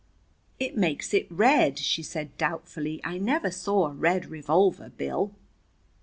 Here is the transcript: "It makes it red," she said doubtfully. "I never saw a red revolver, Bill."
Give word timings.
"It 0.59 0.75
makes 0.75 1.13
it 1.13 1.27
red," 1.29 1.77
she 1.77 2.01
said 2.01 2.35
doubtfully. 2.39 3.01
"I 3.03 3.19
never 3.19 3.51
saw 3.51 3.85
a 3.89 3.93
red 3.93 4.31
revolver, 4.31 4.89
Bill." 4.89 5.31